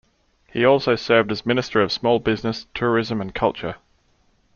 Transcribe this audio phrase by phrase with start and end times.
[0.51, 3.75] He also served as Minister of Small Business, Tourism and Culture.